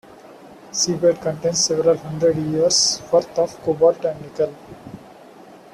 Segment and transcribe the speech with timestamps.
[0.71, 4.51] Seabed contains "several hundred years' worth of cobalt and nickel".